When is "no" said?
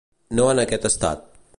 0.39-0.47